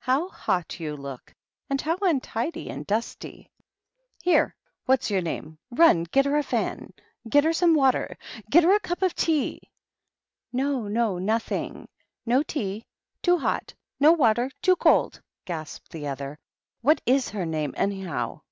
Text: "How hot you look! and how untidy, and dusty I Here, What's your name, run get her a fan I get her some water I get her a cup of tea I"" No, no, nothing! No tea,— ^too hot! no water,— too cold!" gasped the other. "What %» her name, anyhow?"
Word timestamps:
"How 0.00 0.28
hot 0.28 0.78
you 0.78 0.94
look! 0.94 1.34
and 1.70 1.80
how 1.80 1.96
untidy, 2.02 2.68
and 2.68 2.86
dusty 2.86 3.50
I 3.62 3.64
Here, 4.22 4.54
What's 4.84 5.10
your 5.10 5.22
name, 5.22 5.56
run 5.70 6.02
get 6.04 6.26
her 6.26 6.36
a 6.36 6.42
fan 6.42 6.92
I 7.24 7.28
get 7.30 7.44
her 7.44 7.54
some 7.54 7.74
water 7.74 8.18
I 8.36 8.42
get 8.50 8.62
her 8.62 8.74
a 8.74 8.78
cup 8.80 9.00
of 9.00 9.14
tea 9.14 9.58
I"" 9.64 9.68
No, 10.52 10.86
no, 10.86 11.16
nothing! 11.18 11.88
No 12.26 12.42
tea,— 12.42 12.84
^too 13.22 13.40
hot! 13.40 13.72
no 13.98 14.12
water,— 14.12 14.50
too 14.60 14.76
cold!" 14.76 15.22
gasped 15.46 15.92
the 15.92 16.08
other. 16.08 16.38
"What 16.82 17.00
%» 17.16 17.30
her 17.32 17.46
name, 17.46 17.72
anyhow?" 17.74 18.42